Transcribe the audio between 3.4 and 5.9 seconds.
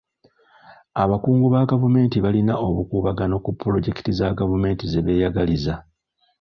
ku puloojekiti za gavumenti ze beeyagaliza.